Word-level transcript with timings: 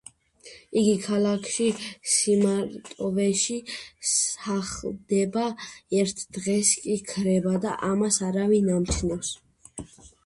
იგი 0.81 0.93
ქალაქში 1.01 1.65
სიმარტოვეში 2.13 3.57
სახლდება, 4.13 5.45
ერთ 6.01 6.25
დღეს 6.39 6.73
კი 6.87 6.99
ქრება 7.13 7.55
და 7.67 7.75
ამას 7.93 8.19
არავინ 8.31 8.73
ამჩნევს. 8.81 9.33